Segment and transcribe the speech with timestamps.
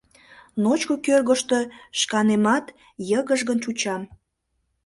[0.63, 1.59] Ночко кӧргыштӧ
[1.99, 2.65] шканемат
[3.09, 4.01] йыгыжгын чучам.